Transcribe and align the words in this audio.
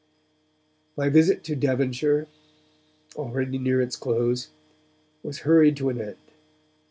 My 0.97 1.09
visit 1.09 1.43
to 1.43 1.55
Devonshire, 1.55 2.27
already 3.15 3.59
near 3.59 3.83
its 3.83 3.95
close, 3.95 4.49
was 5.21 5.41
hurried 5.41 5.77
to 5.77 5.89
an 5.89 6.01
end. 6.01 6.17